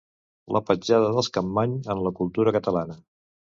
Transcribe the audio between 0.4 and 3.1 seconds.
La petjada dels Capmany en la cultura catalana.